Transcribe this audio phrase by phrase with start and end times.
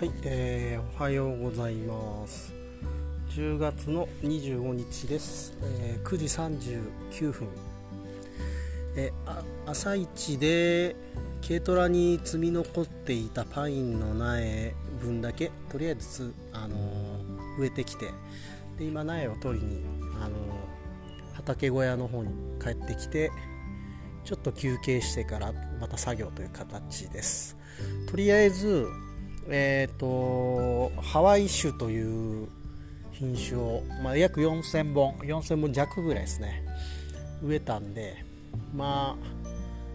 [0.00, 2.54] はい、えー、おはようございます。
[3.36, 6.24] 10月の25日です、えー、9時
[7.18, 7.48] 39分、
[8.96, 10.96] えー、朝一で
[11.46, 18.06] 軽トラに積み残っていたパインの苗分だけとりあえず、あのー、植えてきて
[18.78, 19.82] で今苗を取りに、
[20.18, 23.30] あのー、畑小屋の方に帰ってきて
[24.24, 27.58] ちょっと休憩してからまた作業という形です。
[28.08, 28.86] とりあえず
[29.48, 32.48] えーと、ハワイ種という
[33.12, 36.64] 品種を、まあ、約4000本4000本弱ぐらいですね
[37.42, 38.24] 植えたんで
[38.74, 39.40] まあ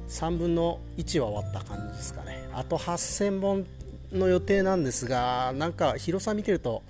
[0.09, 2.47] 3分の1は終わった感じですかね。
[2.53, 3.65] あと8000本
[4.11, 6.83] の予定なんですがなんか広さ見てると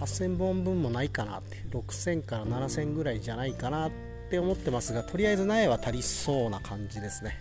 [0.00, 3.90] 8000本分もないかなって6000から7000ぐらいじゃないかなっ
[4.30, 7.36] て思ってますがとりあえず苗は足りそうな感じですね。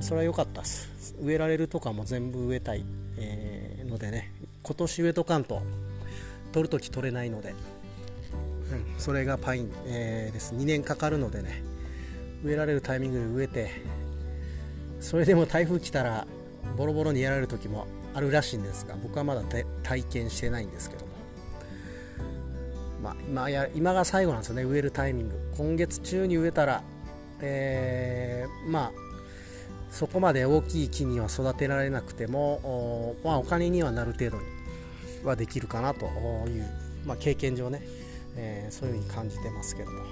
[0.00, 1.14] それは良かったです。
[1.22, 2.84] 植えられるとかも全部植えたい、
[3.16, 5.62] え、のでね今年植えとかんと
[6.52, 7.56] 取るとき取れないので、うん、
[8.98, 10.54] それがパイン、えー、です。
[10.54, 11.62] 2年かかるのでね
[12.44, 13.70] 植えられるタイミングで植えて
[15.00, 16.26] それでも台風来たら
[16.76, 19.42] ボロボロにやられる時もあるらしいんですが僕はまだ
[19.82, 21.12] 体験してないんですけども、
[23.02, 25.34] まあ、今や今が最後なんですよね植えるタイミング。
[25.56, 26.82] 今月中に植えたら、
[27.40, 29.03] えー、まあ
[29.94, 34.44] そこまで大きい木には育てられなくてもお,、まあ、お金にはなる程度に
[35.22, 36.06] はできるかなと
[36.48, 36.68] いう、
[37.06, 37.80] まあ、経験上ね、
[38.34, 40.02] えー、そういうふうに感じてますけども。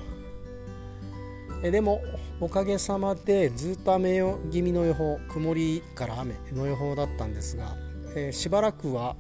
[1.65, 2.01] えでも
[2.41, 7.77] おかげさまでずっと雨気味の予報曇りから雨の予報だったんですが、
[8.17, 9.15] えー、しばらくは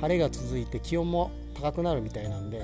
[0.00, 2.62] 晴れが続いて気温も高くなるみたいなんで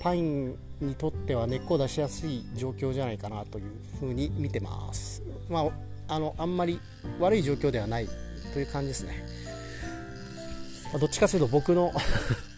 [0.00, 3.64] パインにとっては根っこを出しやすい状況じゃないかなという
[3.98, 5.22] ふうに見てます。
[5.48, 5.60] ま
[6.08, 6.80] あ、あのあんまり
[7.20, 8.08] 悪い状況ではない
[8.52, 9.24] という感じですね、
[10.98, 11.92] どっちかというと僕の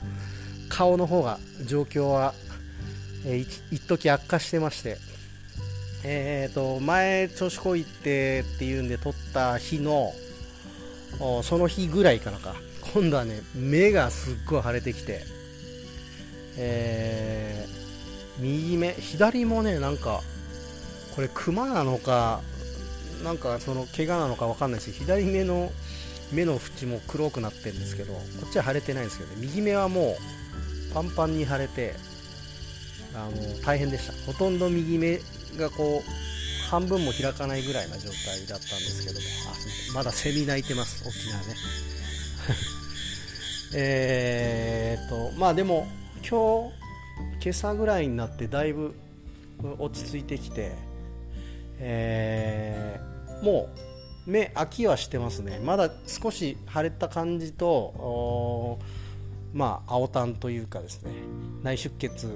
[0.68, 2.34] 顔の方が状況は、
[3.24, 4.98] え、一時悪化してまして。
[6.04, 10.12] えーと、前調子こいてっていうんで撮った日の
[11.42, 12.54] その日ぐらいからか。
[12.94, 15.22] 今度はね目がすっごい腫れてきて、
[16.58, 20.20] えー、右目左もねなんか
[21.14, 22.40] これクマなのか
[23.22, 25.70] なんかその怪我なのか分かんないし左目の
[26.32, 30.16] 目の縁も黒くなってるんですけどこっちは腫れてないんですけど、ね、右目はも
[30.90, 31.94] うパンパンに腫れて
[33.14, 34.12] あの大変でした。
[34.30, 35.18] ほとんど右目
[35.56, 41.56] がこう半分も開かないぐらいな状態だったんですけどもあまだセミ鳴いてます大きなね。
[43.74, 45.88] えっとまあでも
[46.18, 46.74] 今日
[47.42, 48.94] 今朝ぐらいになってだいぶ
[49.78, 50.72] 落ち着いてきて
[51.80, 53.68] えー、も
[54.26, 55.58] う目飽きはしてますね。
[55.64, 58.78] まだ少し腫れた感じと
[59.54, 61.12] まあ青タンというかですね。
[61.62, 62.26] 内出血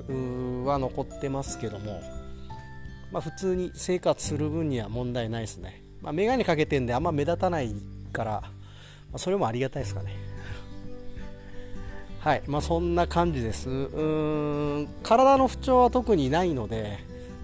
[0.65, 2.01] は残ってますけども、
[3.13, 7.73] まあ、普通に生活する分には問題ないですね、まあ、眼鏡かけてんであんま目立たない
[8.13, 8.51] から、ま
[9.15, 10.32] あ、それもありがたいですかね。
[12.23, 13.69] はいまあ、そんな感じです。
[13.69, 17.01] うん体の不調は特にないので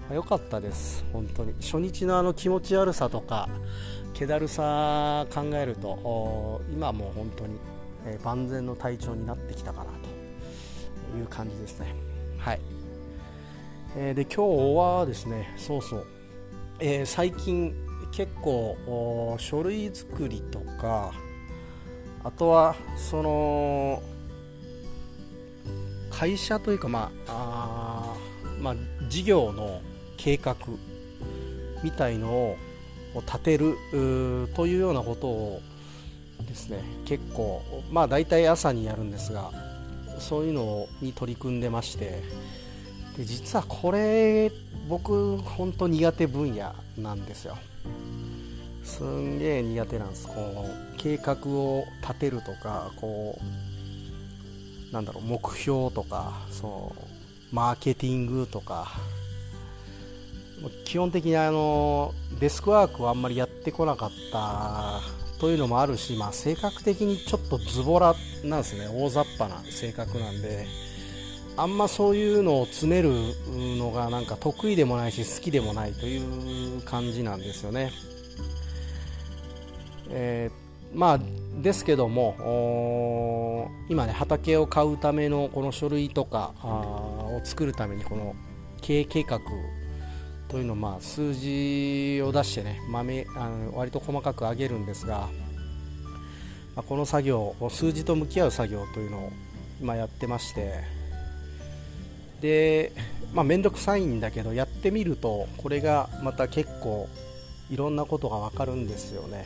[0.09, 1.03] 良かったです。
[1.11, 1.53] 本当に。
[1.59, 3.49] 初日のあの気持ち悪さとか
[4.13, 7.57] 気だるさ考えると今も本当に、
[8.05, 9.91] え万全の体調になってきたかな
[11.11, 11.93] という感じですね。
[12.37, 12.61] はい、
[13.97, 16.05] えー、で今日はですねそうそう、
[16.79, 17.75] えー、最近
[18.13, 21.11] 結構書類作りとか
[22.23, 24.01] あとはその
[26.19, 28.15] 会社というかまああ
[28.59, 28.75] まあ
[29.07, 29.79] 事業の
[30.17, 30.53] 計画
[31.81, 32.57] みたいのを
[33.15, 33.77] 立てる
[34.53, 35.61] というようなことを
[36.45, 39.51] ですね結構まあ大体朝にやるんですが
[40.19, 42.21] そういうのに取り組んでまして
[43.15, 44.51] で実はこれ
[44.89, 47.57] 僕本当苦手分野なんですよ。
[48.83, 50.27] すんげえ苦手なんです。
[50.27, 53.68] こう計画を立てるとかこう
[54.91, 56.93] なんだろう目標とかそ
[57.51, 58.87] うマーケティングとか。
[60.83, 64.99] 基本的にあのデスクワークをあんまりやってこなかった
[65.39, 68.13] というのもあるし、まあ、性格的にちょっとズボラ
[68.43, 68.89] なんですね。
[68.91, 70.67] 大雑把な性格なんで。
[71.59, 73.11] あんまそういうのを詰める
[73.77, 77.91] のがなんか得意でもないし好きでもないという感じなんですよね、
[80.09, 81.19] えー、まあ
[81.61, 88.35] ですけども今ね畑を買うためのこの書類とかを作るためにこの
[88.81, 89.39] 経営計画
[90.47, 95.27] というのをまあ数字を出してね豆あの割と細かく上げるんですが
[96.79, 99.31] まあ、この作業数字と向き合う作業というのを
[99.81, 100.75] 今やってまして
[102.39, 102.93] で
[103.33, 107.09] まあ面倒くさいんだけどやってみるとこれがまた結構
[107.69, 109.45] いろんなことが分かるんですよね。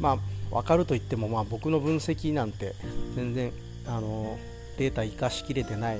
[0.00, 0.18] まあ
[0.54, 2.74] 分かるといってもまあ僕の分析なんて
[3.14, 3.52] 全然
[3.86, 4.38] あの
[4.78, 5.98] データ生かしきれてない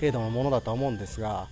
[0.00, 1.48] 程度のものだとは思うんですが、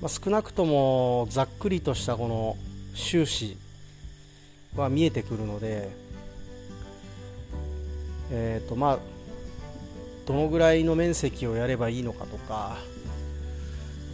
[0.00, 2.56] まあ、少なくともざっくりとしたこの
[2.94, 3.56] 収支
[4.76, 5.90] は見えてくるので、
[8.30, 8.98] えーとまあ、
[10.26, 12.76] どのぐらいの面積をやればいいのかとか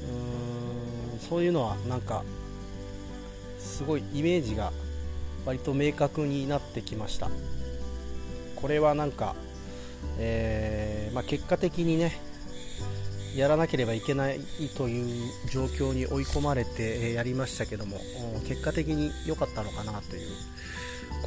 [0.07, 2.23] うーんそういうのはなんか
[3.59, 4.73] すごいイメージが
[5.45, 7.31] 割と明確になってきました。
[8.57, 9.35] これはなんか、
[10.19, 12.19] えー、まあ、結果的にね
[13.37, 14.41] やらなければいけない
[14.77, 17.99] という状況に追い込まれてやりましたけども
[18.47, 20.29] 結果的に良かったのかなという。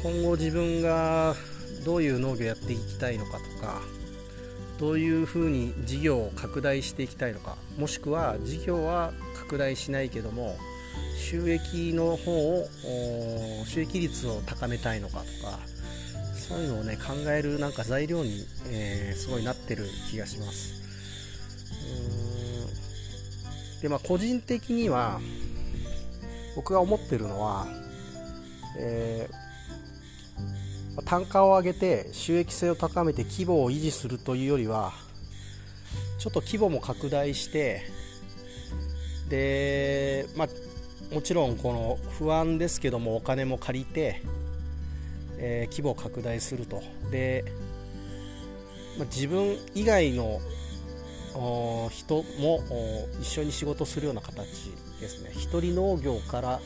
[0.02, 1.34] 今後自分が
[1.84, 3.82] どういう農業やっていきたいのかとか
[4.78, 10.56] どういうふうに事業を拡大していきたいのかもしくは事業は拡大しないけども
[11.18, 12.68] 収益の方を
[13.66, 15.58] 収益率を高めたいのかとか
[16.34, 20.78] そういうのをね考えるなんか材料に、えー、すごいなってる気がします。
[23.82, 25.20] でまあ個人的には
[26.56, 27.66] 僕が思ってるのは、
[28.78, 34.92] えー、単価を上げて収益性を高めて規模を維持するというよりは
[36.18, 37.82] ちょっと規模も拡大して
[39.28, 40.48] で、まあ、
[41.12, 44.22] もちろんこの不安ですけどもお金も借りて、
[45.38, 46.82] えー、規模を拡大すると。
[47.10, 47.44] で、
[48.98, 50.40] まあ、自分以外の
[51.90, 52.60] 人も
[53.20, 55.30] 一緒に仕事するような形ですね。
[55.32, 56.60] 一人農業から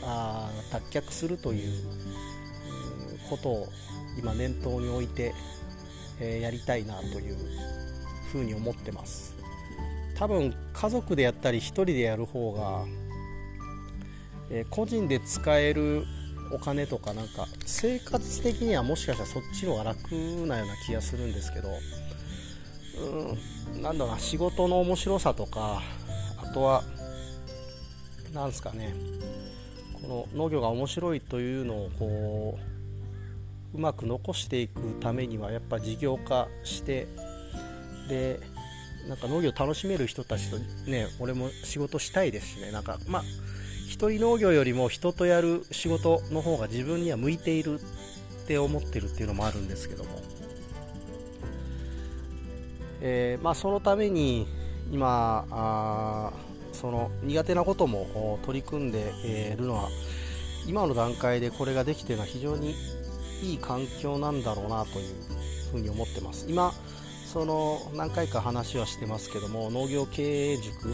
[0.71, 1.73] 脱却するという
[3.29, 3.67] ことを
[4.17, 5.33] 今念頭に置いて、
[6.19, 7.37] えやりたいなという
[8.31, 9.35] ふうに思ってます。
[10.15, 12.85] 多分家族でやったり一人でやる方が、
[14.53, 16.05] え個人で使える
[16.51, 20.11] お金とかなんか生活的にはもしかしたらそっちの方が楽
[20.45, 21.69] なような気がするんですけど
[22.95, 25.81] うん、なんだろうな仕事の面白さとか
[26.37, 26.83] あとは
[28.33, 28.93] なんですかね
[29.93, 32.59] この農業が面白いというのをこ
[33.73, 37.07] ううまく残していくためにはやっぱ事業化して
[38.07, 38.39] で
[39.07, 40.59] なんか農業楽しめる人たちと
[40.89, 43.23] ね俺も仕事したいですしねなんかまあ
[44.03, 47.83] 一人農業よりも人とやる仕事の方が自分には向いているっ
[48.45, 50.09] て思ってるっていうのもあるんですけども。
[52.99, 54.45] えー、まあ、そのために
[54.91, 56.31] 今あ
[56.73, 59.87] その苦手なことも取り組んでいるのは
[60.67, 62.75] 今の段階でこれができているのは非常に
[63.41, 65.15] いい環境なんだろうなという
[65.71, 66.45] ふうに思ってます。
[66.49, 66.73] 今
[67.25, 70.93] その何回か話はしてますけども農業経営塾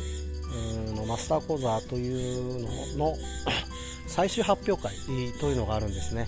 [0.96, 3.16] のマスター講座というのの
[4.07, 4.96] 最終発表会
[5.40, 6.28] というのがあるんですね。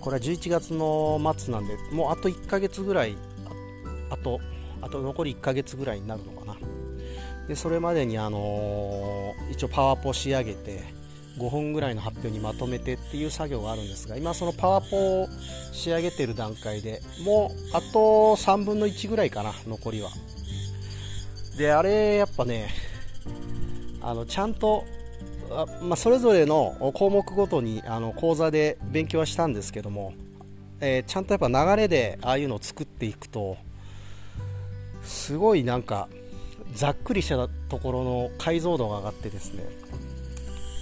[0.00, 3.16] これは11月の末なんでもうあと1ヶ月ぐらい
[4.08, 4.40] あと
[4.80, 6.56] あと残り1ヶ月ぐらいになるのかな。
[7.48, 10.82] でそれまでに、あのー、一応パワーポ仕上げて
[11.38, 15.28] 5分ぐらいの発表にまとめてっていう作業があるんですが今そのパワーポを
[15.72, 20.10] 仕上げてる段階でもうあと3分の1ぐらいかな残りは。
[21.58, 22.68] であれやっぱね
[24.06, 24.84] あのちゃんと
[25.50, 30.12] あ、まあ、それぞれの項目ごとにあの講座で勉強はしたんですけども、
[30.80, 33.56] えー、ちゃんとやっぱ流れでああいうのを作っていくと
[35.02, 36.08] すごいなんか
[36.74, 39.64] ざっくりしたところの解像度が上がってですね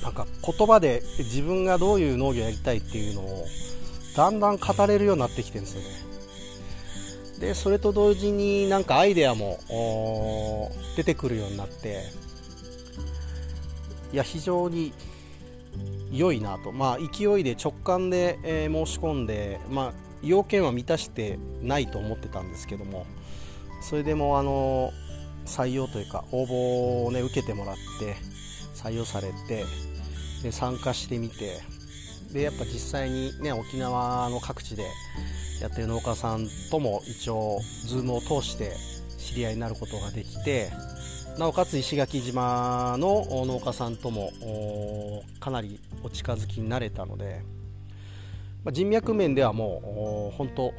[0.02, 3.47] なんか言葉で自分がどういう農業やりたいっていうのを
[4.17, 5.88] だんだん語れるようになってきてるんですよね。
[7.38, 9.59] でそれと同時になんかアイデアも
[10.97, 12.05] 出てくるようになって
[14.12, 14.92] いや非常に
[16.11, 16.73] 良いなと。
[16.73, 19.92] まあ勢いで直感で、えー、申し込んでまあ
[20.23, 23.07] 要件は満たしてないと思ってたんですけども。
[23.83, 24.92] それでもあの
[25.45, 28.16] 採用というか応募を、ね、受けてもらって
[28.75, 29.64] 採用されて
[30.42, 31.61] で参加してみて
[32.33, 34.85] でやっぱ実際に、ね、沖縄の各地で
[35.61, 38.73] やってる農家さんとも一応 Zoom を通して
[39.19, 40.71] 知り合いになることができて
[41.39, 47.43] なおかつ石垣島の農家さんともかなりお近づきになれたので、
[48.65, 50.75] まあ、人脈面ではもう本当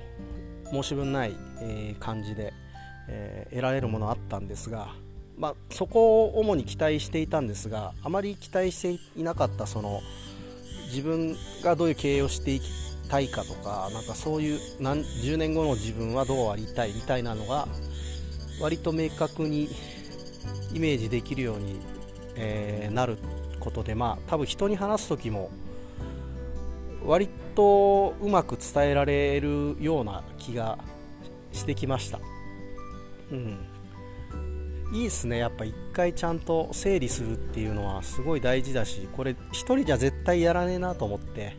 [0.72, 2.54] 申し分ない、え感じで
[3.08, 4.94] えー、得られるものあったんですが、
[5.38, 10.02] まあ、そこを主に期待していたんですがあまり期待していなかったその
[10.88, 12.70] 自分がどういう経営をしていき
[13.10, 17.68] たいかとかなんかそういう何10年後の自分はどうありたいみたいなのが
[18.62, 19.70] 割と明確に
[20.74, 21.80] イメージできるように、
[22.36, 23.18] えー、なる
[23.60, 25.50] ことでまあ多分人に話す時も
[27.06, 30.78] 割とうまく伝えられるような気が
[31.52, 32.20] してきました。
[33.32, 33.58] うん。
[34.94, 35.38] いいですね。
[35.38, 41.58] やっぱ一回ちゃんと整理するっていうのはすごい大事だしこれ1人じゃ絶対やらねえなと思って、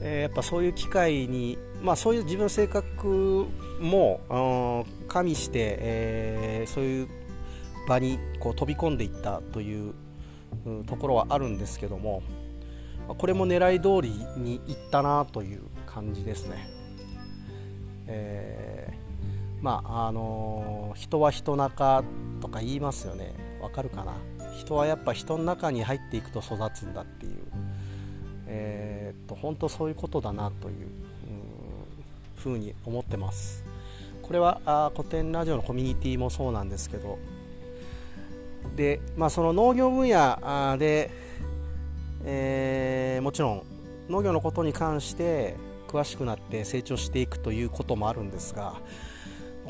[0.00, 3.46] えー、やっぱそういう機会にまあそういう自分の性格
[3.80, 7.08] も加味して、えー、そういう
[7.88, 9.94] 場にこう飛び込んでいったという
[10.86, 12.22] ところはあるんですけども
[13.08, 16.68] これも狙い通りにいったなという感じですね。
[18.06, 18.98] えー
[19.60, 22.04] まああのー、人は人中
[22.40, 23.34] とか言いますよね。
[23.60, 24.14] わかるかな？
[24.56, 27.32] 人はやっぱ人の中に入っていくと育つんだっていう。
[28.46, 30.86] えー、っと本当そういうことだなという
[32.36, 33.64] ふうに思ってます。
[34.22, 37.18] これはあ古典ラジオのコミュニティもそうなんですけど
[38.76, 41.10] で、まあ、その農業分野で、
[42.24, 43.62] えー、もちろん
[44.08, 45.56] 農業のことに関して
[45.88, 48.74] 詳しくなって成長していくということもあるんですが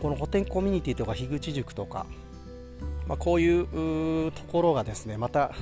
[0.00, 2.06] この古典コミュニティとか樋口塾とか、
[3.06, 5.52] まあ、こういうところがですねまた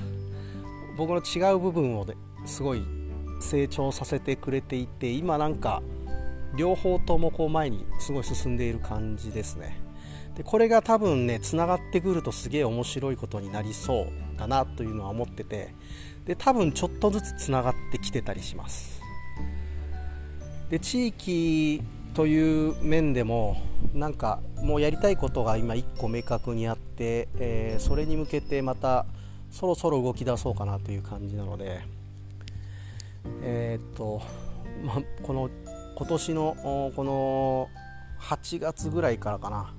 [0.97, 2.07] 僕の違う部分を
[2.47, 2.83] すごい
[3.41, 5.83] 成長させてくれていて今なんか
[6.57, 9.79] 両方ともこう前にすごい進んでいる感じですね。
[10.37, 15.75] でこれが多分ねつながってくるとすげえ面白いことになりそうだなというのは思ってて
[16.27, 19.01] で多分ちょっとずつつながってきてたりします。
[20.69, 23.63] で地域という面でも
[23.95, 29.07] なんかもうやりたいことが今1個明確にあって、えー、それに向けてまた
[29.51, 31.83] そろそろ動き出そうかなという感じなので
[33.43, 34.23] えー、っと、
[34.85, 35.51] ま、この
[35.97, 36.57] 今年の
[36.97, 37.69] この
[38.21, 39.73] 8月ぐらいからかな。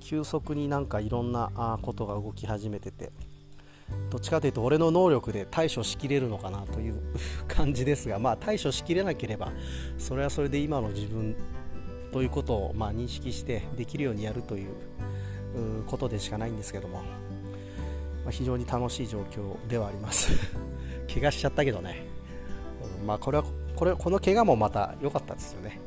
[0.00, 3.12] 急速になんかいろんなことが動き始めてて。
[4.10, 7.00] どっちかというと俺の能力で対処しきれるのかなという
[7.48, 9.52] 感じですがまあ対処しきれなければ
[9.98, 11.34] それはそれで今の自分
[12.12, 14.70] ということをまあ認識してできるようにやるという
[15.86, 20.30] ことでしかないんですけども、まあ、非常に楽しい状況ではあります。
[21.12, 22.04] 怪我しちゃったけどね、
[23.00, 25.80] うん、まあこれはこれこの怪我もまた良かったですよね。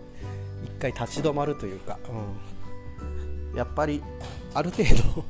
[0.63, 2.52] 一回立ち止まるというか、うん、
[3.55, 4.01] やっぱり
[4.53, 4.83] ある程
[5.15, 5.25] 度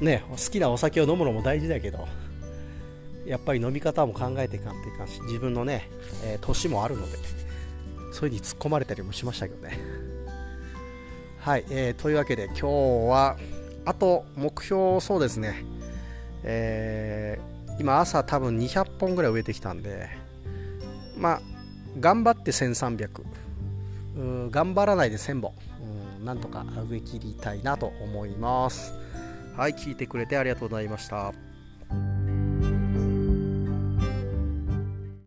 [0.04, 2.06] ね好きなお酒を飲むのも大事だけど
[3.26, 5.90] やっぱり飲み方も考えていかんといかんし自分のね、
[6.24, 7.18] えー、年もあるので
[8.12, 9.78] そういうに突っ込まれたりもしましたけどね。
[11.40, 12.66] はい、えー、というわけで今日
[13.08, 13.36] は
[13.84, 15.64] あと目標そうですね、
[16.42, 20.08] えー、今朝多分200本ぐらい植えてきたんで
[21.16, 21.40] まあ
[22.00, 25.67] 頑張って1300頑張らないで1000本。
[26.24, 28.92] なんとか植え切りたいなと思います。
[29.56, 31.47] はい聞いてくれてありがとうございました。